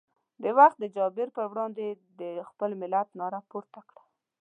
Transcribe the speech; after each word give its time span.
د 0.43 0.45
وخت 0.57 0.77
د 0.79 0.85
جابر 0.95 1.27
پر 1.37 1.45
وړاندې 1.51 1.81
یې 1.87 1.93
د 2.21 2.21
خپل 2.49 2.69
ملت 2.81 3.07
ناره 3.19 3.39
پورته 3.49 3.79
کړه. 3.89 4.01